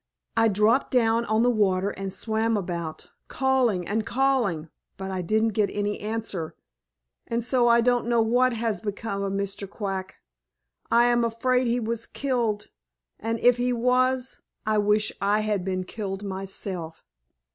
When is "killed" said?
12.07-12.71, 15.83-16.23